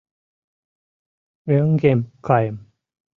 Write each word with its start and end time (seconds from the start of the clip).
—Мӧҥгем 1.47 1.99
каем... 2.25 2.57